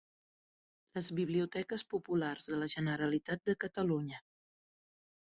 [0.97, 4.23] Les Biblioteques Populars de la Generalitat de Catalunya.